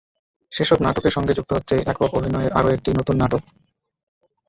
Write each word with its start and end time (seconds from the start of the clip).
সেসব 0.51 0.77
নাটকের 0.81 1.13
সঙ্গে 1.13 1.33
যুক্ত 1.33 1.51
হচ্ছে 1.53 1.75
একক 1.83 2.11
অভিনয়ের 2.13 2.51
আরও 2.51 2.69
একটি 2.69 2.89
নতুন 2.99 3.15
নাটক। 3.17 3.41